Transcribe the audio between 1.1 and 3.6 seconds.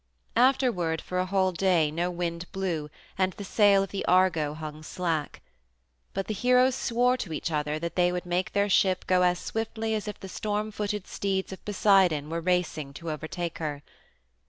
a whole day, no wind blew and the